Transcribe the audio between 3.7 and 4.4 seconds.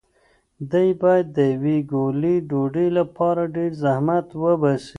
زحمت